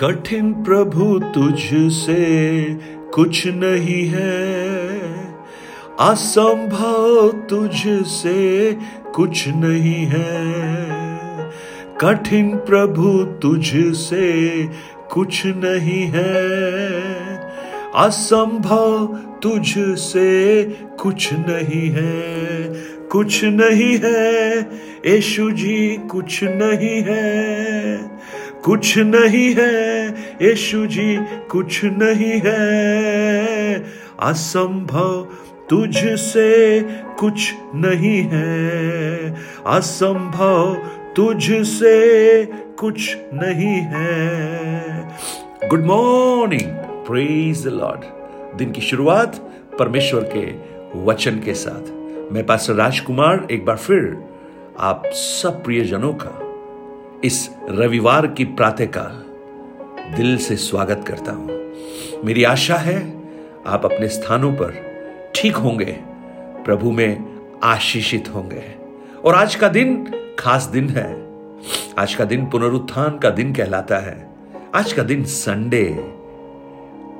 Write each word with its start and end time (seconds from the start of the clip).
कठिन 0.00 0.52
प्रभु 0.52 1.18
तुझसे 1.18 2.24
कुछ 3.14 3.46
नहीं 3.46 4.08
है। 4.08 4.88
असंभव 6.00 7.32
तुझसे 7.50 8.76
कुछ 9.14 9.48
नहीं 9.48 10.06
है। 10.06 10.52
कठिन 12.00 12.56
प्रभु 12.56 13.24
तुझसे 13.24 14.68
कुछ 15.10 15.46
नहीं 15.46 16.12
है। 16.14 16.50
असंभव 17.96 19.06
तुझसे 19.42 20.64
कुछ 21.00 21.32
नहीं 21.32 21.90
है। 21.90 22.62
कुछ 23.08 23.44
नहीं 23.44 23.98
है, 24.04 24.58
यशु 25.06 25.50
जी 25.50 25.96
कुछ 26.10 26.44
नहीं 26.44 27.02
है। 27.08 28.10
कुछ 28.64 28.98
नहीं 28.98 29.54
है, 29.54 30.08
यशु 30.42 30.86
जी, 30.86 31.16
कुछ 31.50 31.84
नहीं 31.84 32.40
है। 32.44 33.74
असंभव 34.20 35.26
तुझसे 35.70 36.80
कुछ 37.18 37.52
नहीं 37.74 38.22
है, 38.22 39.30
असंभव 39.66 40.74
तुझसे 41.16 42.44
कुछ 42.78 43.16
नहीं 43.34 43.78
है। 43.92 45.18
गुड 45.68 45.84
मॉर्निंग 45.84 46.70
प्रेज 47.06 47.66
लॉर्ड 47.66 48.56
दिन 48.58 48.72
की 48.72 48.80
शुरुआत 48.80 49.36
परमेश्वर 49.78 50.30
के 50.36 50.46
वचन 51.04 51.40
के 51.40 51.54
साथ। 51.54 51.90
मैं 52.32 52.46
पास 52.46 52.66
राजकुमार, 52.70 53.46
एक 53.50 53.64
बार 53.64 53.76
फिर 53.76 54.16
आप 54.80 55.06
सब 55.06 55.64
प्रियजनों 55.64 56.12
का 56.14 56.39
इस 57.24 57.50
रविवार 57.70 58.26
की 58.26 58.44
प्रातःकाल 58.44 59.24
दिल 60.16 60.38
से 60.38 60.56
स्वागत 60.56 61.04
करता 61.08 61.32
हूँ। 61.32 61.72
मेरी 62.24 62.44
आशा 62.44 62.74
है 62.74 63.22
आप 63.66 63.84
अपने 63.84 64.08
स्थानों 64.08 64.52
पर 64.52 64.70
ठीक 65.34 65.56
होंगे, 65.56 65.96
प्रभु 66.64 66.90
में 66.90 67.38
आशीषित 67.62 68.28
होंगे। 68.28 68.62
और 69.24 69.34
आज 69.34 69.54
का 69.54 69.68
दिन 69.68 70.14
खास 70.38 70.64
दिन 70.64 70.88
है। 70.88 71.36
आज 71.98 72.14
का 72.14 72.24
दिन 72.24 72.46
पुनरुत्थान 72.46 73.18
का 73.18 73.30
दिन 73.30 73.54
कहलाता 73.54 73.98
है। 73.98 74.30
आज 74.74 74.92
का 74.92 75.02
दिन 75.02 75.24
संडे। 75.24 76.14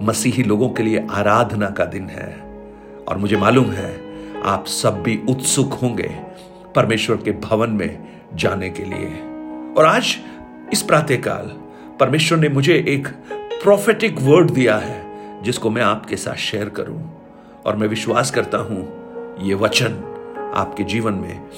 मसीही 0.02 0.42
लोगों 0.42 0.70
के 0.70 0.82
लिए 0.82 1.06
आराधना 1.10 1.70
का 1.70 1.84
दिन 1.84 2.08
है। 2.08 2.62
और 3.08 3.18
मुझे 3.18 3.36
मालूम 3.36 3.70
है 3.70 4.00
आप 4.40 4.66
सब 4.66 5.02
भी 5.02 5.22
उत्सुक 5.28 5.72
होंगे 5.72 6.16
परमेश्वर 6.74 7.16
के 7.16 7.32
भवन 7.32 7.70
में 7.70 8.08
जाने 8.34 8.70
के 8.70 8.82
लिए। 8.82 9.29
और 9.70 9.84
आज, 9.86 10.16
इस 10.72 10.82
प्रातःकाल, 10.82 11.46
परमेश्वर 12.00 12.38
ने 12.38 12.48
मुझे 12.48 12.74
एक 12.88 13.08
प्रोफेटिक 13.62 14.16
वर्ड 14.20 14.50
दिया 14.50 14.76
है, 14.76 15.42
जिसको 15.42 15.70
मैं 15.70 15.82
आपके 15.82 16.16
साथ 16.16 16.34
शेयर 16.34 16.68
करूँ। 16.68 17.02
और 17.66 17.76
मैं 17.76 17.88
विश्वास 17.88 18.30
करता 18.30 18.58
हूँ, 18.58 19.36
ये 19.42 19.54
वचन 19.54 20.02
आपके 20.54 20.84
जीवन 20.84 21.12
में 21.12 21.48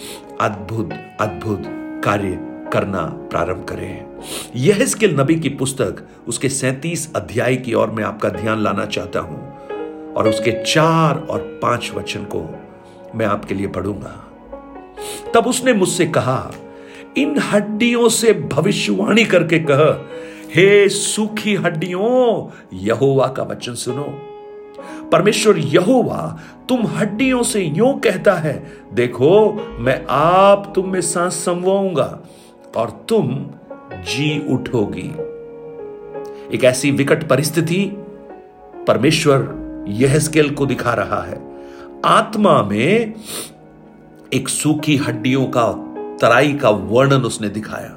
अद्भुत 0.40 0.92
अद्भुत 1.20 1.62
कार्य 2.04 2.38
करना 2.72 3.02
प्रारंभ 3.30 3.64
करें। 3.64 4.20
यह 4.56 4.84
स्किल 4.86 5.20
नबी 5.20 5.40
की 5.40 5.48
पुस्तक, 5.48 6.06
उसके 6.28 6.48
सैतीस 6.48 7.12
अध्याय 7.16 7.56
की 7.56 7.74
ओर 7.74 7.90
मैं 7.90 8.04
आपका 8.04 8.28
ध्यान 8.28 8.62
लाना 8.62 8.86
चाहता 8.86 9.20
हूँ, 9.20 9.40
और 10.14 10.28
उसके 10.28 10.62
चार 10.62 11.18
और 11.18 11.60
पाँच 11.62 11.90
वचन 11.94 12.24
को 12.24 12.48
मैं 13.14 13.26
आपके 13.26 13.54
लिए 13.54 13.66
पढ़ूँगा। 13.66 14.18
तब 15.34 15.46
उसने 15.46 15.72
मुझसे 15.72 16.06
कहा 16.06 16.52
इन 17.16 17.38
हड्डियों 17.38 18.08
से 18.08 18.32
भविष्यवाणी 18.32 19.24
करके 19.24 19.58
कह, 19.58 19.82
हे 20.54 20.88
सूखी 20.88 21.54
हड्डियों, 21.54 22.46
यहोवा 22.72 23.26
का 23.26 23.42
वचन 23.42 23.74
सुनो। 23.74 24.04
परमेश्वर 25.12 25.58
यहोवा 25.58 26.40
तुम 26.68 26.86
हड्डियों 26.86 27.42
से 27.42 27.60
यूँ 27.60 28.00
कहता 28.00 28.34
है, 28.34 28.72
देखो, 28.92 29.52
मैं 29.78 30.06
आप 30.08 30.72
तुम 30.74 30.92
में 30.92 31.00
सांस 31.00 31.34
संवाऊँगा 31.34 32.20
और 32.76 33.06
तुम 33.08 33.46
जी 33.92 34.54
उठोगी। 34.54 35.10
एक 36.56 36.64
ऐसी 36.64 36.90
विकट 36.90 37.28
परिस्थिति 37.28 37.84
परमेश्वर 38.86 39.54
यह 39.88 40.18
स्केल 40.18 40.50
को 40.50 40.66
दिखा 40.66 40.94
रहा 40.94 41.22
है। 41.22 41.40
आत्मा 42.04 42.62
में 42.62 43.14
एक 44.34 44.48
सूखी 44.48 44.96
हड्डियों 44.96 45.46
का 45.46 45.88
तराई 46.22 46.52
का 46.52 46.70
वर्णन 46.70 47.22
उसने 47.22 47.48
दिखाया। 47.48 47.96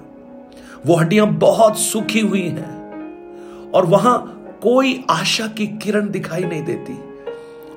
वो 0.86 0.96
हड्डियाँ 0.96 1.28
बहुत 1.28 1.80
सूखी 1.80 2.20
हुई 2.20 2.42
हैं 2.42 3.72
और 3.72 3.86
वहाँ 3.86 4.32
कोई 4.62 5.06
आशा 5.10 5.48
की 5.48 5.68
किरण 5.68 6.10
दिखाई 6.10 6.44
नहीं 6.44 6.64
देती। 6.64 6.94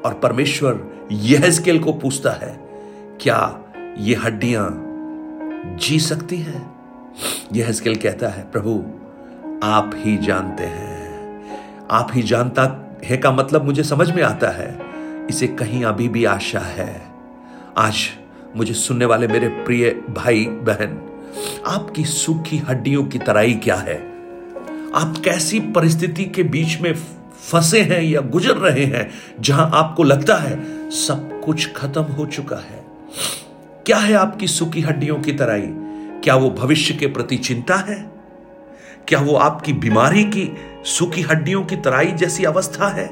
और 0.04 0.14
परमेश्वर 0.14 0.80
यह 1.12 1.50
स्केल 1.50 1.78
को 1.78 1.92
पूछता 1.92 2.30
है, 2.30 2.60
क्या 3.20 3.58
ये 3.98 4.14
हड्डियाँ 4.14 4.84
जी 5.78 5.98
सकती 6.00 6.36
हैं? 6.36 6.70
यह 7.52 7.72
स्केल 7.72 7.96
कहता 7.96 8.28
है, 8.28 8.50
प्रभु, 8.50 8.84
आप 9.62 9.90
ही 9.94 10.16
जानते 10.16 10.64
हैं। 10.64 10.98
आप 11.90 12.08
ही 12.12 12.22
जानता 12.22 12.64
है 13.04 13.16
का 13.16 13.30
मतलब 13.30 13.64
मुझे 13.64 13.82
समझ 13.82 14.10
में 14.10 14.22
आता 14.22 14.48
है। 14.48 14.78
इसे 15.28 15.46
कहीं 15.46 15.84
अभी 15.84 16.08
भी 16.08 16.24
आशा 16.24 16.60
है। 16.60 17.02
आज 17.76 17.94
मुझे 18.58 18.74
सुनने 18.74 19.04
वाले 19.04 19.28
मेरे 19.28 19.48
प्रिय 19.48 19.90
भाई, 20.10 20.44
बहन, 20.44 20.98
आपकी 21.66 22.04
सूखी 22.04 22.58
हड्डियों 22.58 23.04
की 23.04 23.18
तराई 23.18 23.54
क्या 23.54 23.74
है? 23.74 23.96
आप 24.94 25.14
कैसी 25.24 25.60
परिस्थिति 25.60 26.24
के 26.24 26.42
बीच 26.42 26.80
में 26.80 26.94
फंसे 27.52 27.80
हैं 27.80 28.02
या 28.02 28.20
गुजर 28.20 28.56
रहे 28.56 28.84
हैं, 28.84 29.10
जहाँ 29.40 29.70
आपको 29.74 30.02
लगता 30.02 30.36
है 30.36 30.90
सब 30.90 31.40
कुछ 31.44 31.72
खत्म 31.72 32.02
हो 32.02 32.26
चुका 32.26 32.56
है? 32.56 32.84
क्या 33.86 33.96
है 33.96 34.14
आपकी 34.14 34.46
सूखी 34.46 34.80
हड्डियों 34.80 35.16
की 35.16 35.32
तराई? 35.32 35.68
क्या 36.24 36.34
वो 36.34 36.50
भविष्य 36.50 36.94
के 36.94 37.06
प्रति 37.06 37.36
चिंता 37.36 37.76
है? 37.76 38.12
क्या 39.08 39.20
वो 39.20 39.34
आपकी 39.34 39.72
बीमारी 39.72 40.24
की 40.24 40.56
सूखी 40.84 41.22
हड्डियों 41.22 41.64
की 41.64 41.76
तराई 41.76 42.12
जैसी 42.12 42.44
अवस्था 42.44 42.88
है? 42.88 43.10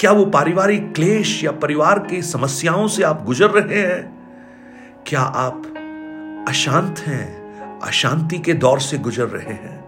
क्या 0.00 0.12
वो 0.12 0.24
पारिवारिक 0.24 0.92
क्लेश 0.94 1.44
या 1.44 1.50
परिवार 1.50 1.98
की 1.98 2.22
समस्याओं 2.22 2.88
से 2.88 3.02
आप 3.02 3.24
गुजर 3.24 3.50
रहे 3.50 3.80
हैं? 3.80 4.19
क्या 5.10 5.20
आप 5.20 5.62
अशांत 6.48 6.98
हैं, 6.98 7.54
अशांति 7.80 8.38
के 8.38 8.54
दौर 8.54 8.80
से 8.80 8.98
गुजर 8.98 9.24
रहे 9.24 9.54
हैं? 9.54 9.84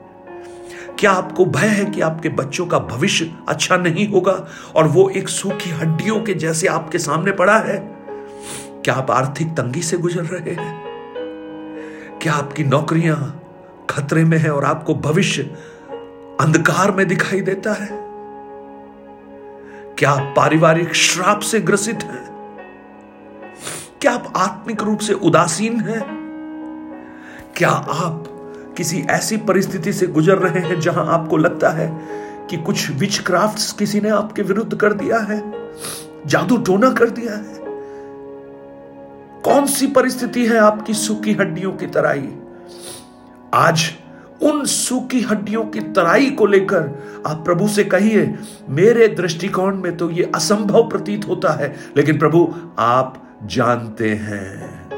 क्या 0.98 1.12
आपको 1.12 1.44
भय 1.44 1.66
है 1.66 1.84
कि 1.84 2.00
आपके 2.00 2.28
बच्चों 2.28 2.66
का 2.66 2.78
भविष्य 2.78 3.34
अच्छा 3.48 3.76
नहीं 3.76 4.12
होगा 4.12 4.46
और 4.74 4.86
वो 4.86 5.10
एक 5.10 5.28
सूखी 5.28 5.70
हड्डियों 5.70 6.22
के 6.22 6.34
जैसे 6.34 6.66
आपके 6.66 6.98
सामने 6.98 7.32
पड़ा 7.32 7.58
है? 7.58 7.78
क्या 8.84 8.94
आप 8.94 9.10
आर्थिक 9.10 9.48
तंगी 9.48 9.82
से 9.82 9.96
गुजर 9.96 10.22
रहे 10.22 10.54
हैं? 10.54 10.82
क्या 12.22 12.32
आपकी 12.32 12.64
नौकरियाँ 12.64 13.42
खतरे 13.90 14.24
में 14.24 14.38
है 14.38 14.50
और 14.50 14.64
आपको 14.64 14.94
भविष्य 14.94 15.42
अंधकार 16.40 16.92
में 16.92 17.08
दिखाई 17.08 17.40
देता 17.40 17.72
है? 17.72 17.88
क्या 19.98 20.10
आप 20.10 20.34
पारिवारिक 20.36 20.94
श्राप 20.94 21.40
से 21.40 21.60
ग्रसित 21.60 22.02
हैं? 22.02 22.31
क्या 24.02 24.12
आप 24.12 24.32
आत्मिक 24.36 24.82
रूप 24.82 24.98
से 24.98 25.12
उदासीन 25.12 25.80
हैं? 25.80 26.02
क्या 27.56 27.68
आप 27.68 28.24
किसी 28.76 29.00
ऐसी 29.00 29.36
परिस्थिति 29.36 29.92
से 29.92 30.06
गुजर 30.06 30.38
रहे 30.38 30.68
हैं 30.68 30.80
जहाँ 30.80 31.06
आपको 31.06 31.36
लगता 31.36 31.68
है 31.68 32.00
कि 32.50 32.56
कुछ 32.56 32.90
विच 32.90 33.18
क्राफ्ट 33.18 33.78
किसी 33.78 34.00
ने 34.00 34.08
आपके 34.08 34.42
विरुद्ध 34.42 34.76
कर 34.76 34.92
दिया 34.92 35.18
है? 35.18 35.52
जादू 36.26 36.56
टोना 36.56 36.90
कर 36.90 37.10
दिया 37.10 37.32
है? 37.32 37.56
कौन 39.42 39.66
सी 39.66 39.86
परिस्थिति 39.86 40.46
है 40.46 40.58
आपकी 40.58 40.94
सूखी 40.94 41.32
हड्डियों 41.32 41.72
की 41.72 41.86
तराई? 41.86 42.28
आज 43.54 43.90
उन 44.42 44.64
सूखी 44.64 45.20
हड्डियों 45.20 45.64
की 45.64 45.80
तराई 45.80 46.30
को 46.30 46.46
लेकर 46.46 46.82
आप 47.26 47.44
प्रभु 47.44 47.68
से 47.68 47.84
कहिए, 47.84 48.34
मेरे 48.68 49.08
दृष्टिकोण 49.08 49.76
में 49.76 49.96
तो 49.96 50.10
यह 50.10 50.32
असंभव 50.34 50.88
प्रतीत 50.88 51.28
होता 51.28 51.52
है, 51.52 51.76
लेकिन 51.96 52.18
प्रभु, 52.18 52.54
आप 52.78 53.18
जानते 53.44 54.10
हैं। 54.10 54.88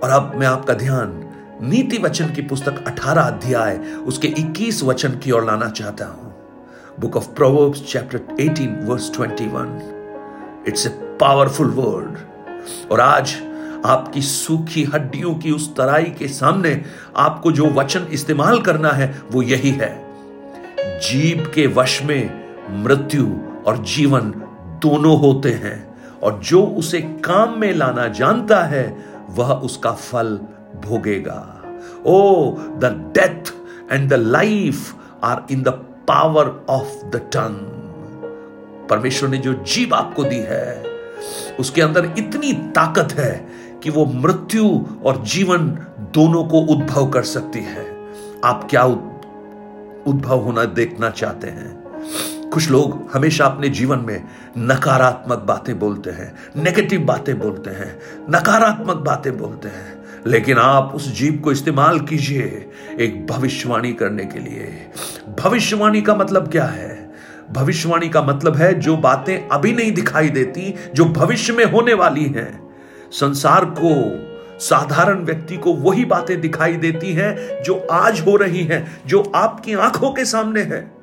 और 0.00 0.10
अब 0.10 0.32
मैं 0.36 0.46
आपका 0.46 0.74
ध्यान 0.74 1.28
नीति 1.62 1.98
वचन 1.98 2.26
की 2.26 2.42
पुस्तक 2.42 2.84
18 2.86 3.22
अध्याय, 3.22 3.78
उसके 3.78 4.28
21 4.28 4.82
वचन 4.84 5.08
की 5.08 5.30
ओर 5.30 5.44
लाना 5.44 5.68
चाहता 5.68 6.04
हूँ। 6.04 6.34
Book 7.00 7.16
of 7.16 7.28
Proverbs 7.28 7.92
chapter 7.92 8.18
18 8.18 8.88
verse 8.88 9.10
21 9.10 9.82
it's 10.68 10.86
a 10.86 10.88
powerful 11.20 11.66
word 11.66 12.18
और 12.92 13.00
आज 13.00 13.36
आपकी 13.86 14.22
सूखी 14.22 14.84
हड्डियों 14.84 15.34
की 15.34 15.50
उस 15.50 15.76
तराई 15.76 16.04
के 16.04 16.28
सामने 16.28 16.84
आपको 17.16 17.52
जो 17.52 17.66
वचन 17.66 18.06
इस्तेमाल 18.10 18.60
करना 18.60 18.90
है, 18.90 19.22
वो 19.32 19.42
यही 19.42 19.70
है। 19.70 20.04
जीव 20.78 21.52
के 21.54 21.66
वश 21.66 22.02
में 22.02 22.44
मृत्यु 22.84 23.26
और 23.66 23.78
जीवन 23.78 24.20
दोनों 24.82 25.20
होते 25.20 25.50
हैं। 25.50 25.91
और 26.22 26.38
जो 26.44 26.62
उसे 26.62 27.00
काम 27.00 27.58
में 27.60 27.72
लाना 27.74 28.06
जानता 28.08 28.62
है, 28.64 28.84
वह 29.30 29.52
उसका 29.52 29.92
फल 29.92 30.36
भोगेगा। 30.84 31.40
ओ 32.06 32.50
the 32.78 33.12
death 33.18 33.52
and 33.92 34.08
the 34.10 34.12
life 34.12 34.94
are 35.24 35.46
in 35.50 35.62
the 35.62 35.68
power 36.08 36.66
of 36.68 37.04
the 37.06 37.28
tongue 37.32 37.58
परमेश्वर 38.90 39.28
ने 39.28 39.38
जो 39.38 39.52
जीव 39.54 39.94
आपको 39.94 40.24
दी 40.24 40.38
है, 40.38 40.82
उसके 41.60 41.82
अंदर 41.82 42.04
इतनी 42.18 42.52
ताकत 42.52 43.12
है 43.12 43.32
कि 43.82 43.90
वो 43.90 44.04
मृत्यु 44.06 44.68
और 45.04 45.22
जीवन 45.24 45.68
दोनों 46.14 46.44
को 46.44 46.60
उद्भव 46.72 47.08
कर 47.10 47.22
सकती 47.22 47.60
है। 47.60 47.86
आप 48.44 48.66
क्या 48.70 48.84
उद्भव 48.84 50.38
होना 50.38 50.64
देखना 50.64 51.10
चाहते 51.10 51.48
हैं? 51.48 51.70
कुछ 52.52 52.70
लोग 52.70 53.10
हमेशा 53.14 53.46
अपने 53.46 53.68
जीवन 53.68 53.98
में 53.98 54.24
नकारात्मक 54.58 55.38
बातें 55.38 55.78
बोलते 55.78 56.10
हैं 56.10 56.34
नेगेटिव 56.56 57.00
बातें 57.00 57.38
बोलते 57.38 57.70
हैं, 57.70 57.98
नकारात्मक 58.30 58.96
बातें 58.96 59.38
बोलते 59.38 59.68
हैं। 59.68 60.04
लेकिन 60.26 60.58
आप 60.58 60.92
उस 60.94 61.18
जीव 61.18 61.40
को 61.44 61.52
इस्तेमाल 61.52 62.00
कीजिए 62.00 62.70
एक 63.00 63.26
भविष्यवाणी 63.26 63.92
करने 63.92 64.24
के 64.24 64.38
लिए। 64.38 64.90
भविष्यवाणी 65.40 66.02
का 66.02 66.14
मतलब 66.14 66.50
क्या 66.50 66.64
है? 66.64 67.12
भविष्यवाणी 67.52 68.08
का 68.08 68.22
मतलब 68.22 68.56
है 68.56 68.80
जो 68.80 68.96
बातें 68.96 69.48
अभी 69.48 69.72
नहीं 69.72 69.92
दिखाई 69.92 70.28
देती, 70.28 70.74
जो 70.94 71.04
भविष्य 71.04 71.52
में 71.52 71.64
होने 71.64 71.94
वाली 71.94 72.24
हैं। 72.24 72.74
संसार 73.12 73.64
को, 73.64 74.12
साधारण 74.58 75.24
व्यक्ति 75.24 75.56
को 75.56 75.72
वही 75.72 76.04
बातें 76.04 76.40
दिखाई 76.40 76.72
देती 76.72 77.12
हैं 77.12 77.62
जो 77.62 77.86
आज 77.90 78.20
हो 78.20 78.36
रही 78.36 78.64
हैं, 78.64 79.00
जो 79.06 79.32
आपकी 79.34 79.74
आँखों 79.74 80.10
के 80.10 80.24
सामने 80.24 80.60
है। 80.60 81.01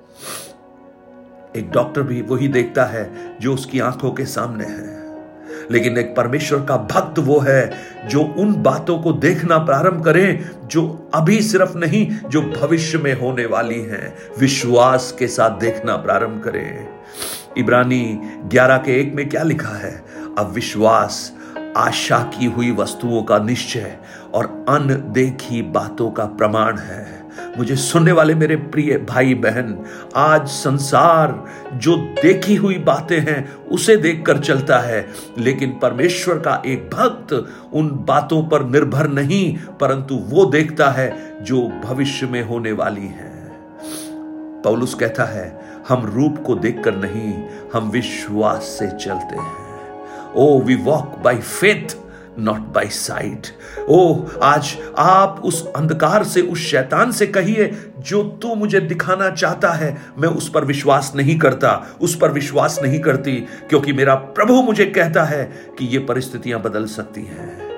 एक 1.58 1.72
डॉक्टर 1.72 2.02
भी 2.02 2.22
वही 2.22 2.48
देखता 2.48 2.84
है 2.84 3.12
जो 3.42 3.54
उसकी 3.54 3.80
आँखों 3.80 4.12
के 4.12 4.26
सामने 4.26 4.66
है। 4.66 5.00
लेकिन 5.72 5.98
एक 5.98 6.16
परमेश्वर 6.16 6.60
का 6.60 6.78
भक्त 6.78 7.20
वो 7.20 7.40
है 7.40 7.74
जो 8.06 8.22
उन 8.24 8.64
बातों 8.64 9.00
को 9.00 9.14
देखना 9.14 9.58
प्रारंभ 9.58 10.06
करें 10.06 10.50
जो 10.68 11.12
अभी 11.14 11.42
सिर्फ़ 11.42 11.78
नहीं, 11.78 12.30
जो 12.30 12.42
भविष्य 12.42 12.98
में 12.98 13.22
होने 13.22 13.46
वाली 13.46 13.82
हैं। 13.82 14.16
विश्वास 14.40 15.16
के 15.20 15.28
साथ 15.28 15.50
देखना 15.50 15.96
प्रारंभ 15.96 16.42
करें। 16.44 16.88
इब्रानी 17.58 18.20
ग्यारह 18.46 18.78
के 18.78 19.02
एक 19.02 19.14
में 19.16 19.30
क्या 19.30 19.44
लिखा 19.44 19.78
है? 19.78 20.04
अब 20.38 20.52
विश्वास 20.52 21.34
आशा 21.78 22.20
की 22.20 22.46
हुई 22.46 22.72
वस्तुओं 22.72 23.24
का 23.24 23.38
निश्चय 23.40 23.98
और 24.34 24.66
अनदेखी 24.70 25.62
बातों 25.62 26.12
का 26.12 26.26
प्रमाण 26.26 26.78
है। 26.78 27.19
मुझे 27.58 27.76
सुनने 27.76 28.12
वाले 28.12 28.36
मेरे 28.36 28.56
प्रिय 28.56 28.98
भाई 28.98 29.34
बहन, 29.34 29.86
आज 30.16 30.48
संसार 30.48 31.46
जो 31.74 31.98
देखी 31.98 32.56
हुई 32.56 32.78
बातें 32.78 33.20
हैं, 33.20 33.56
उसे 33.56 33.98
देखकर 33.98 34.38
चलता 34.38 34.80
है। 34.80 35.08
लेकिन 35.38 35.80
परमेश्वर 35.82 36.40
का 36.40 36.64
एक 36.66 36.90
भक्त 36.94 37.34
उन 37.74 37.90
बातों 38.08 38.44
पर 38.44 38.64
निर्भर 38.64 39.08
नहीं, 39.08 39.58
परंतु 39.80 40.16
वो 40.16 40.46
देखता 40.46 40.90
है 40.90 41.38
जो 41.42 41.62
भविष्य 41.84 42.28
में 42.28 42.44
होने 42.44 42.72
वाली 42.72 43.08
है। 43.08 43.52
पौलुस 44.64 44.94
कहता 44.94 45.24
है, 45.24 45.62
हम 45.90 46.06
रूप 46.06 46.44
को 46.46 46.56
देखकर 46.56 46.96
नहीं, 46.96 47.34
हम 47.74 47.90
विश्वास 47.90 48.62
से 48.62 48.88
चलते 48.88 49.36
हैं। 49.36 49.70
ओ 50.36 50.62
we 50.62 50.76
walk 50.76 51.16
by 51.24 51.36
faith 51.36 51.96
not 52.38 52.60
by 52.60 52.88
sight 52.88 53.48
oh 53.90 54.24
आज 54.44 54.78
आप 54.98 55.42
उस 55.46 55.68
अंधकार 55.68 56.24
से, 56.24 56.42
उस 56.42 56.60
शैतान 56.60 57.12
से 57.12 57.28
कहिए, 57.28 57.92
जो 58.00 58.24
तू 58.24 58.56
मुझे 58.56 58.80
दिखाना 58.80 59.30
चाहता 59.30 59.70
है, 59.70 59.98
मैं 60.18 60.30
उस 60.30 60.50
पर 60.50 60.66
विश्वास 60.66 61.14
नहीं 61.16 61.40
करता, 61.40 61.88
उस 62.02 62.18
पर 62.18 62.32
विश्वास 62.32 62.80
नहीं 62.84 63.00
करती, 63.00 63.36
क्योंकि 63.70 63.94
मेरा 63.94 64.16
प्रभु 64.16 64.62
मुझे 64.62 64.86
कहता 64.86 65.24
है 65.24 65.44
कि 65.80 65.86
ये 65.86 66.00
परिस्थितियाँ 66.00 66.62
बदल 66.62 66.86
सकती 66.86 67.22
हैं। 67.22 67.70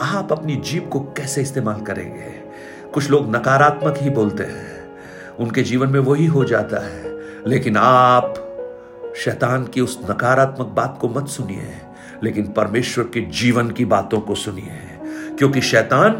आप 0.00 0.32
अपनी 0.32 0.56
जीव 0.56 0.82
को 0.82 1.00
कैसे 1.00 1.42
इस्तेमाल 1.42 1.80
करेंगे? 1.80 2.48
कुछ 2.92 3.10
लोग 3.10 3.36
नकारात्मक 3.36 3.94
ही 3.98 4.10
बोलते 4.10 4.44
हैं। 4.44 4.98
उनके 5.40 5.62
जीवन 5.62 5.88
में 5.88 6.00
वही 6.00 6.26
हो 6.26 6.44
जाता 6.44 6.86
है। 6.86 7.18
लेकिन 7.46 7.76
आप 7.76 8.47
शैतान 9.24 9.66
की 9.66 9.80
उस 9.80 9.98
नकारात्मक 10.10 10.66
बात 10.66 10.98
को 11.00 11.08
मत 11.08 11.28
सुनिए, 11.28 11.74
लेकिन 12.22 12.46
परमेश्वर 12.46 13.04
के 13.04 13.20
जीवन 13.20 13.70
की 13.70 13.84
बातों 13.84 14.20
को 14.20 14.34
सुनिए, 14.34 14.80
क्योंकि 15.38 15.60
शैतान 15.60 16.10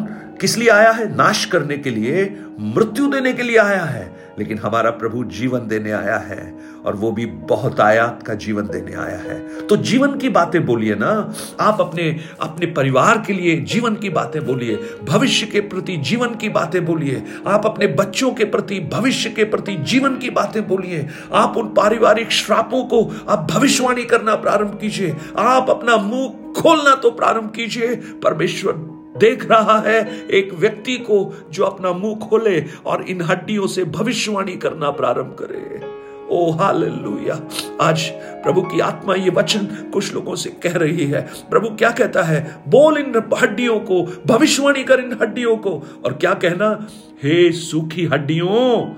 किस 0.41 0.59
लिए 0.59 0.69
आया 0.69 0.91
है? 0.91 1.17
नाश 1.17 1.45
करने 1.45 1.79
के 1.79 1.91
लिए, 1.91 2.41
मृत्यु 2.61 3.11
देने 3.11 3.33
के 3.33 3.43
लिए 3.43 3.57
आया 3.57 3.85
है। 3.85 4.18
लेकिन 4.39 4.59
हमारा 4.59 4.91
प्रभु 4.91 5.25
जीवन 5.25 5.69
देने 5.69 5.91
आया 5.91 6.17
है 6.17 6.59
और 6.85 6.95
वो 6.95 7.13
भी 7.13 7.27
बहुत 7.27 7.81
आयात 7.81 8.23
का 8.27 8.35
जीवन 8.35 8.63
देने 8.63 8.95
आया 8.95 9.17
है। 9.17 9.67
तो 9.67 9.77
जीवन 9.77 10.19
की 10.19 10.29
बातें 10.29 10.67
बोलिए 10.67 10.95
ना। 10.95 11.35
आप 11.61 11.81
अपने 11.81 12.21
अपने 12.41 12.67
परिवार 12.67 13.23
के 13.27 13.33
लिए 13.33 13.57
जीवन 13.57 13.95
की 13.95 14.09
बातें 14.09 14.47
बोलिए। 14.47 14.79
भविष्य 15.09 15.47
के 15.47 15.61
प्रति 15.61 15.97
जीवन 15.97 16.35
की 16.35 16.49
बातें 16.49 16.85
बोलिए। 16.85 17.23
आप 17.47 17.67
अपने 17.67 17.87
बच्चों 17.87 18.31
के 18.31 18.45
प्रति, 18.45 18.81
भविष्य 18.81 19.31
के 19.31 19.45
प्रति 19.45 19.75
जीवन 19.75 20.19
की 20.19 20.31
बातें 20.31 20.69
बोलिए। 20.69 21.09
आप 21.33 21.57
उन 21.57 21.67
पारिवारिक 21.67 22.31
श्रापों 22.31 22.85
को 22.85 23.27
आप 23.29 23.49
भविष्यवाणी 23.51 24.05
करना 24.05 24.35
प्रारंभ 24.35 24.79
कीजिए। 24.81 25.17
आप 25.39 25.71
अपना 25.71 25.97
मुँह 25.97 26.53
खोलना 26.63 26.95
तो 26.95 27.11
प्रारंभ 27.11 27.51
कीजिए। 27.51 27.97
परमेश्वर 27.97 28.98
देख 29.19 29.45
रहा 29.51 29.79
है 29.81 30.29
एक 30.29 30.53
व्यक्ति 30.55 30.97
को 30.97 31.35
जो 31.51 31.65
अपना 31.65 31.93
मुँह 31.93 32.29
खोले 32.29 32.65
और 32.87 33.03
इन 33.03 33.23
हड्डियों 33.23 33.67
से 33.67 33.85
भविष्यवाणी 33.85 34.57
करना 34.57 34.91
प्रारंभ 34.91 35.37
करे। 35.39 35.98
ओ 36.31 36.51
हालेलुया 36.51 37.41
आज 37.81 38.03
प्रभु 38.43 38.63
की 38.63 38.81
आत्मा 38.81 39.15
ये 39.15 39.31
वचन 39.31 39.67
कुछ 39.93 40.15
लोगों 40.15 40.35
से 40.35 40.51
कह 40.51 40.73
रही 40.73 41.07
है। 41.07 41.21
प्रभु 41.51 41.69
क्या 41.69 41.91
कहता 41.91 42.23
है? 42.23 42.63
बोल 42.69 42.99
इन 42.99 43.23
हड्डियों 43.43 43.81
को, 43.81 44.03
भविष्यवाणी 44.27 44.85
कर 44.85 45.01
इन 45.01 45.19
हड्डियों 45.23 45.57
को। 45.57 45.71
और 46.05 46.13
क्या 46.13 46.35
कहना? 46.35 46.87
हे 47.23 47.53
सूखी 47.53 48.05
हड्डियों, 48.07 48.89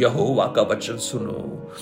यहोवा 0.00 0.46
का 0.46 0.62
वचन 0.62 0.96
सुनो। 0.96 1.72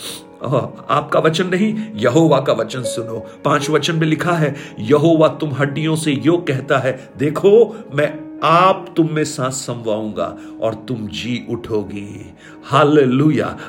आपका 0.90 1.20
वचन 1.20 1.46
नहीं, 1.46 1.74
यहोवा 1.94 2.40
का 2.40 2.52
वचन 2.52 2.82
सुनो। 2.82 3.26
पाँच 3.44 3.70
वचन 3.70 3.96
में 3.96 4.06
लिखा 4.06 4.32
है, 4.32 4.54
यहोवा 4.80 5.28
तुम 5.28 5.52
हड्डियों 5.52 5.96
से 5.96 6.12
यो 6.12 6.36
कहता 6.36 6.78
है, 6.78 7.08
देखो, 7.18 7.76
मैं 7.94 8.25
आप 8.42 8.94
तुम 8.96 9.10
में 9.10 9.24
सांस 9.24 9.54
संवाऊँगा 9.54 10.38
और 10.60 10.74
तुम 10.74 11.06
जी 11.06 11.46
उठोगी। 11.50 12.34
हाल 12.64 12.98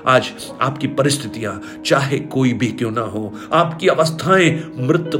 आज 0.07 0.31
आपकी 0.61 0.87
परिस्थितियाँ, 0.87 1.61
चाहे 1.85 2.19
कोई 2.19 2.53
भी 2.53 2.67
क्यों 2.67 2.91
ना 2.91 3.01
हो, 3.01 3.33
आपकी 3.53 3.87
अवस्थाएँ 3.87 4.73
मृत 4.77 5.11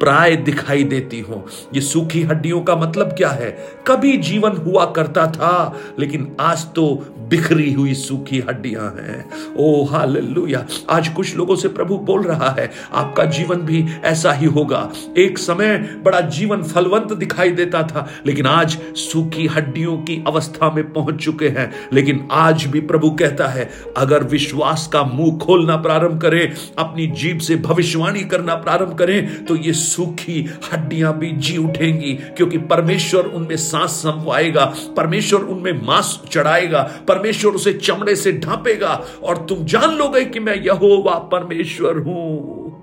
प्राय 0.00 0.36
दिखाई 0.36 0.84
देती 0.84 1.20
हो। 1.20 1.46
ये 1.74 1.80
सूखी 1.80 2.22
हड्डियों 2.22 2.60
का 2.60 2.76
मतलब 2.76 3.06
क्या 3.06 3.28
है? 3.28 3.50
कभी 3.86 4.16
जीवन 4.16 4.56
हुआ 4.56 4.84
करता 4.84 5.26
था, 5.26 5.80
लेकिन 5.98 6.36
आज 6.40 6.64
तो 6.64 7.14
बिखरी 7.28 7.72
हुई 7.72 7.94
सूखी 7.94 8.38
हड्डियाँ 8.38 8.84
हैं। 8.98 9.24
Oh, 9.56 9.84
hallelujah. 9.84 10.64
आज 10.90 11.08
कुछ 11.08 11.36
लोगों 11.36 11.56
से 11.56 11.68
प्रभु 11.68 11.96
बोल 11.98 12.22
रहा 12.22 12.50
है, 12.58 12.70
आपका 12.92 13.24
जीवन 13.24 13.56
भी 13.56 13.84
ऐसा 14.04 14.32
ही 14.32 14.46
होगा। 14.46 14.90
एक 15.18 15.38
समय 15.38 15.76
बड़ा 16.04 16.20
जीवन 16.20 16.62
फलवंत 16.62 17.12
दिखाई 17.12 17.50
देता 17.50 17.82
था, 17.82 18.08
लेकिन 18.26 18.46
आज 18.46 18.78
सूखी 18.96 19.46
हड्डियों 19.46 19.96
की 19.96 20.24
अवस्था 20.26 20.70
में 20.70 20.92
पहुँच 20.92 21.14
चुके 21.14 21.48
हैं। 21.48 21.72
लेकिन 21.92 22.28
आज 22.32 22.64
भी 22.64 22.80
प्रभु 22.80 23.10
कहता 23.10 23.46
है, 23.46 23.70
अगर 23.96 24.24
विश्वास 24.24 24.88
का 24.92 25.02
मुँह 25.04 25.38
खोलना 25.38 25.76
प्रारंभ 25.76 26.20
करें, 26.20 26.52
अपनी 26.78 27.06
जीव 27.06 27.38
से 27.38 27.56
भविष्यवाणी 27.56 28.24
करना 28.24 28.54
प्रारंभ 28.54 28.94
करें 28.98 29.44
तो 29.44 29.56
ये 29.56 29.72
सूखी 29.88 30.40
हड्डियाँ 30.64 31.16
भी 31.18 31.30
जी 31.38 31.56
उठेंगी, 31.58 32.12
क्योंकि 32.36 32.58
परमेश्वर 32.70 33.26
उनमें 33.28 33.56
सांस 33.58 34.00
समवाएगा 34.02 34.64
परमेश्वर 34.96 35.40
उनमें 35.40 35.72
मांस 35.82 36.18
चढ़ाएगा, 36.30 36.82
परमेश्वर 37.08 37.52
उसे 37.52 37.72
चमड़े 37.74 38.16
से 38.16 38.32
ढांपेगा, 38.38 38.94
और 39.22 39.46
तुम 39.46 39.64
जान 39.64 39.96
लोगे 39.96 40.24
कि 40.24 40.40
मैं 40.40 40.56
यहोवा 40.62 41.14
परमेश्वर 41.32 41.98
हूँ। 41.98 42.74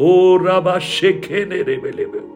ओ, 0.00 0.36
रबा 0.36 0.78
शेखे 0.78 1.44
ने 1.44 1.62
रे 1.62 1.76
बेले 1.76 2.06
में 2.06 2.33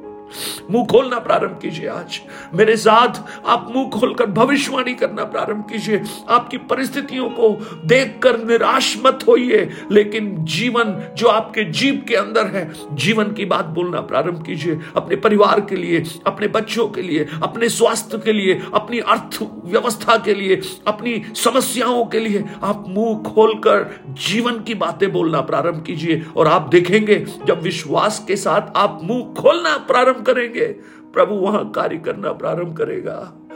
मुँह 0.70 0.86
खोलना 0.86 1.18
प्रारंभ 1.18 1.58
कीजिए 1.62 1.86
आज। 1.88 2.20
मेरे 2.54 2.76
साथ 2.76 3.22
आप 3.46 3.72
मुँह 3.76 3.88
खोलकर 3.90 4.26
भविष्यवाणी 4.26 4.94
करना 4.94 5.24
प्रारंभ 5.24 5.64
कीजिए। 5.70 6.02
आपकी 6.28 6.58
परिस्थितियों 6.58 7.28
को 7.30 7.48
देखकर 7.84 8.38
निराश 8.38 8.96
मत 9.06 9.24
होइए, 9.28 9.68
लेकिन 9.90 10.44
जीवन 10.44 10.94
जो 11.16 11.28
आपके 11.28 11.64
जीव 11.64 12.02
के 12.08 12.14
अंदर 12.14 12.46
है, 12.46 12.70
जीवन 12.92 13.32
की 13.32 13.44
बात 13.44 13.64
बोलना 13.64 14.00
प्रारंभ 14.00 14.42
कीजिए। 14.46 14.78
अपने 14.96 15.16
परिवार 15.16 15.60
के 15.60 15.76
लिए, 15.76 16.04
अपने 16.26 16.48
बच्चों 16.48 16.88
के 16.88 17.02
लिए, 17.02 17.26
अपने 17.42 17.68
स्वास्थ्य 17.68 18.18
के 18.18 18.32
लिए, 18.32 18.60
अपनी 18.74 18.98
अर्थव्यवस्था 18.98 20.16
के 20.16 20.34
लिए, 20.34 20.60
अपनी 20.86 21.22
समस्याओं 21.36 22.04
के 22.04 22.20
लिए 22.20 22.44
आप 22.62 22.84
मुँह 22.88 23.22
खोलकर 23.22 23.86
जीवन 24.08 24.60
की 24.60 24.74
बातें 24.74 25.10
बोलना 25.12 25.40
प्रारंभ 25.40 25.82
कीजिए। 25.82 26.22
और 26.36 26.48
आप 26.48 26.68
देखेंगे, 26.68 27.24
जब 27.46 27.60
विश्वास 27.62 28.24
के 28.28 28.36
साथ 28.36 28.76
आप 28.76 29.00
मुँह 29.02 29.34
खोलना 29.34 29.76
प्रारंभ 29.78 30.17
प्रारंभ 30.18 30.26
करेंगे। 30.26 30.66
प्रभु 31.12 31.34
वहाँ 31.34 31.70
कार्य 31.70 31.98
करना 31.98 32.32
प्रारंभ 32.32 32.76
करेगा। 32.76 33.48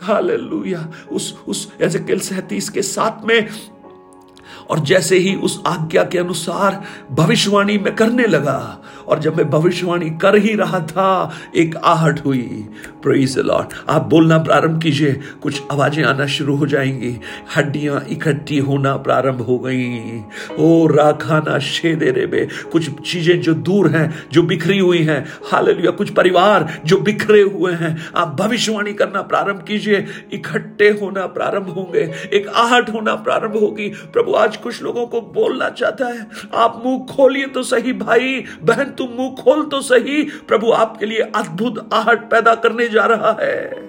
हालेलुया। 0.00 0.92
उस 1.12 1.44
उस 1.48 1.72
एजेकेल 1.80 2.20
सैतीस 2.20 2.68
के 2.68 2.82
साथ 2.82 3.24
में 3.24 3.48
और 4.70 4.80
जैसे 4.80 5.18
ही 5.18 5.34
उस 5.34 5.62
आज्ञा 5.66 6.04
के 6.04 6.18
अनुसार 6.18 6.84
भविष्यवाणी 7.12 7.78
में 7.78 7.94
करने 7.94 8.26
लगा 8.26 8.82
और 9.08 9.18
जब 9.18 9.36
मैं 9.36 9.50
भविष्यवाणी 9.50 10.10
कर 10.10 10.36
ही 10.36 10.54
रहा 10.54 10.80
था, 10.80 11.32
एक 11.56 11.76
आहट 11.76 12.24
हुई। 12.24 12.68
प्रेज 13.02 13.38
लॉर्ड 13.38 13.68
आप 13.88 14.06
बोलना 14.06 14.38
प्रारंभ 14.38 14.82
कीजिए, 14.82 15.20
कुछ 15.42 15.62
आवाज़ें 15.72 16.04
आना 16.04 16.26
शुरू 16.26 16.56
हो 16.56 16.66
जाएँगी। 16.66 17.20
हड्डियाँ 17.56 18.04
इकट्ठी 18.10 18.58
होना 18.58 18.96
प्रारंभ 18.96 19.40
हो 19.40 19.58
गई। 19.58 20.20
ओ, 20.58 20.86
राखाना 20.86 21.58
शेदे 21.58 22.10
रे 22.10 22.26
बे 22.26 22.48
कुछ 22.72 22.90
चीज़ें 23.00 23.40
जो 23.40 23.54
दूर 23.54 23.88
हैं, 23.88 24.14
जो 24.32 24.42
बिखरी 24.42 24.78
हुई 24.78 25.02
हैं। 25.02 25.26
हालेलुया, 25.52 25.90
कुछ 25.90 26.10
परिवार 26.10 26.80
जो 26.84 26.98
बिखरे 26.98 27.42
हुए 27.42 27.72
हैं। 27.72 28.10
आप 28.16 28.36
भविष्यवाणी 28.40 28.92
करना 28.92 29.22
प्रारंभ 29.22 29.62
कीजिए। 29.62 30.06
इकट्ठे 30.32 30.88
होना 30.88 31.26
प्रारंभ 31.26 31.68
होंगे। 31.68 32.12
एक 32.32 32.48
आहट 32.48 32.90
होना 32.90 33.14
प्रारंभ 33.14 33.56
होगी। 33.56 33.88
प्रभु 33.88 34.32
आज 34.32 34.55
कुछ 34.56 34.82
लोगों 34.82 35.06
को 35.06 35.20
बोलना 35.20 35.68
चाहता 35.70 36.06
है, 36.06 36.26
आप 36.54 36.82
मुँह 36.84 37.06
खोलिए 37.06 37.46
तो 37.46 37.62
सही, 37.62 37.92
भाई, 37.92 38.44
बहन, 38.62 38.90
तुम 38.90 39.08
मुँह 39.08 39.34
खोल 39.34 39.64
तो 39.64 39.80
सही। 39.80 40.22
प्रभु 40.48 40.70
आपके 40.72 41.06
लिए 41.06 41.30
अद्भुत 41.34 41.88
आहट 41.92 42.30
पैदा 42.30 42.54
करने 42.54 42.88
जा 42.88 43.04
रहा 43.06 43.36
है। 43.40 43.86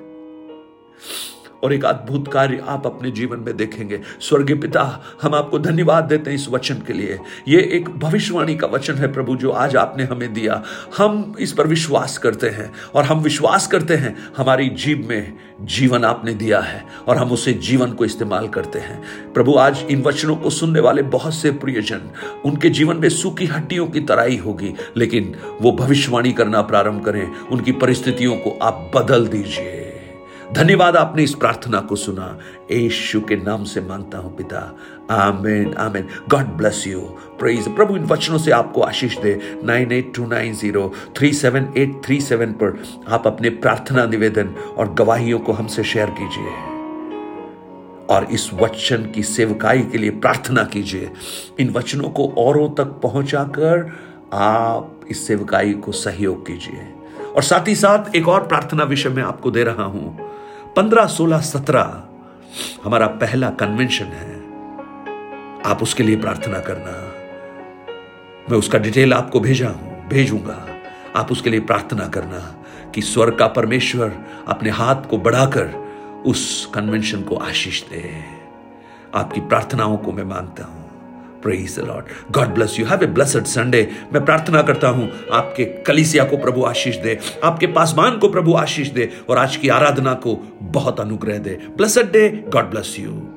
और 1.63 1.73
एक 1.73 1.85
अद्भुत 1.85 2.31
कार्य 2.33 2.63
आप 2.67 2.85
अपने 2.85 3.11
जीवन 3.11 3.39
में 3.39 3.57
देखेंगे। 3.57 3.99
स्वर्गीय 4.21 4.55
पिता, 4.55 5.03
हम 5.21 5.35
आपको 5.35 5.59
धन्यवाद 5.59 6.03
देते 6.03 6.29
हैं 6.29 6.37
इस 6.37 6.49
वचन 6.49 6.75
के 6.75 6.93
लिए। 6.93 7.19
ये 7.47 7.61
एक 7.73 7.89
भविष्यवाणी 7.89 8.55
का 8.55 8.67
वचन 8.67 8.93
है 8.93 9.13
प्रभु, 9.13 9.35
जो 9.35 9.51
आज 9.51 9.75
आपने 9.75 10.03
हमें 10.03 10.33
दिया। 10.33 10.63
हम 10.97 11.35
इस 11.39 11.53
पर 11.53 11.67
विश्वास 11.67 12.17
करते 12.17 12.49
हैं 12.49 12.71
और 12.95 13.03
हम 13.03 13.19
विश्वास 13.19 13.67
करते 13.67 13.93
हैं, 13.93 14.15
हमारी 14.37 14.69
जीव 14.69 15.05
में 15.09 15.33
जीवन 15.61 16.03
आपने 16.03 16.33
दिया 16.33 16.59
है 16.59 16.83
और 17.07 17.17
हम 17.17 17.31
उसे 17.31 17.53
जीवन 17.53 17.91
को 17.91 18.05
इस्तेमाल 18.05 18.47
करते 18.47 18.79
हैं। 18.79 19.03
प्रभु, 19.33 19.55
आज 19.55 19.85
इन 19.89 20.01
वचनों 20.01 20.35
को 20.35 20.49
सुनने 20.49 20.79
वाले 20.79 21.01
बहुत 21.01 21.33
से 21.33 21.51
प्रियजन, 21.51 22.01
उनके 22.45 22.69
जीवन 22.69 22.97
में 22.97 23.09
सूखी 23.09 23.45
हड्डियों 23.45 23.87
की 23.87 24.01
तराई 24.01 24.37
होगी, 24.37 24.73
लेकिन 24.97 25.35
वो 25.61 25.71
भविष्यवाणी 25.71 26.31
करना 26.31 26.61
प्रारंभ 26.61 27.05
करें। 27.05 27.35
उनकी 27.51 27.71
परिस्थितियों 27.71 28.35
को 28.35 28.59
आप 28.61 28.91
बदल 28.95 29.27
दीजिए। 29.27 29.76
धन्यवाद, 30.53 30.95
आपने 30.95 31.23
इस 31.23 31.33
प्रार्थना 31.33 31.79
को 31.79 31.95
सुना। 31.95 32.39
यीशु 32.71 33.21
के 33.21 33.35
नाम 33.35 33.63
से 33.63 33.81
माँगता 33.81 34.17
हूँ 34.17 34.35
पिता। 34.35 34.77
Amen 35.11 35.73
amen. 35.73 36.07
God 36.29 36.45
bless 36.45 36.87
you. 36.87 36.99
Praise 37.39 37.75
प्रभु 37.75 37.95
इन 37.95 38.03
वचनों 38.03 38.37
से 38.37 38.51
आपको 38.51 38.81
आशीष 38.81 39.17
दे। 39.17 39.59
Nine 39.63 39.91
eight 39.91 40.13
two 40.15 40.27
nine 40.27 40.53
zero 40.53 40.93
three 41.17 41.33
seven 41.33 41.73
eight 41.77 42.01
three 42.05 42.21
seven 42.21 42.51
पर 42.51 42.83
आप 43.07 43.27
अपने 43.27 43.49
प्रार्थना 43.49 44.05
निवेदन 44.05 44.47
और 44.77 44.93
गवाहियों 44.93 45.39
को 45.39 45.51
हमसे 45.51 45.83
शेयर 45.83 46.09
कीजिए। 46.09 46.49
और 48.15 48.23
इस 48.23 48.53
वचन 48.53 49.11
की 49.15 49.23
सेवकाई 49.23 49.81
के 49.81 49.97
लिए 49.97 50.09
प्रार्थना 50.09 50.63
कीजिए। 50.63 51.11
इन 51.59 51.69
वचनों 51.69 52.09
को 52.09 52.27
औरों 52.37 52.69
तक 52.69 52.85
पहुंचाकर 52.85 53.91
आप 54.33 55.01
इस 55.09 55.27
सेवकाई 55.27 55.73
को 55.73 55.91
सहयोग 55.91 56.47
कीजिए। 56.47 56.93
और 57.35 57.43
साथ 57.43 57.67
ही 57.67 57.75
साथ 57.75 58.15
एक 58.15 58.27
और 58.27 58.47
प्रार्थना 58.47 58.83
विषय 58.83 59.09
में 59.09 59.23
आपको 59.23 59.51
दे 59.51 59.63
रहा 59.63 59.83
हूँ। 59.83 60.26
पंद्रह 60.77 61.07
सोलह 61.07 61.39
सत्रह 61.39 62.03
हमारा 62.83 63.07
पहला 63.07 63.49
कन्वेंशन 63.49 64.05
है। 64.05 64.35
आप 65.71 65.79
उसके 65.81 66.03
लिए 66.03 66.15
प्रार्थना 66.15 66.59
करना। 66.59 66.91
मैं 68.51 68.57
उसका 68.57 68.79
डिटेल 68.79 69.13
आपको 69.13 69.39
भेजा 69.39 69.69
हूँ, 69.69 70.07
भेजूँगा। 70.07 70.67
आप 71.15 71.31
उसके 71.31 71.49
लिए 71.49 71.59
प्रार्थना 71.59 72.07
करना 72.07 72.63
कि 72.95 73.01
स्वर्ग 73.01 73.35
का 73.35 73.47
परमेश्वर 73.47 74.13
अपने 74.47 74.69
हाथ 74.69 74.95
को 74.95 75.17
बढ़ाकर 75.17 75.67
उस 76.25 76.71
कन्वेंशन 76.73 77.21
को 77.21 77.35
आशीष 77.35 77.83
दे। 77.83 78.23
आपकी 79.15 79.41
प्रार्थनाओं 79.41 79.97
को 79.97 80.11
मैं 80.11 80.23
माँगता 80.23 80.63
हूँ। 80.63 80.86
Praise 81.43 81.79
the 81.79 81.83
Lord 81.87 82.33
God 82.33 82.53
bless 82.55 82.79
you 82.79 82.85
have 82.85 83.03
a 83.03 83.07
blessed 83.07 83.45
Sunday 83.45 83.87
मैं 84.13 84.23
प्रार्थना 84.25 84.61
करता 84.61 84.87
हूँ, 84.89 85.09
आपके 85.31 85.65
कलिसिया 85.87 86.23
को 86.23 86.37
प्रभु 86.37 86.63
आशीष 86.65 86.97
दे, 86.97 87.17
आपके 87.43 87.67
पासवान 87.69 88.17
को 88.19 88.29
प्रभु 88.29 88.53
आशीष 88.55 88.89
दे 88.89 89.09
और 89.29 89.37
आज 89.37 89.55
की 89.55 89.69
आराधना 89.69 90.13
को 90.25 90.35
बहुत 90.61 90.99
अनुग्रह 90.99 91.37
दे। 91.39 91.59
Blessed 91.77 92.11
day 92.11 92.29
God 92.49 92.69
bless 92.69 92.95
you 92.99 93.27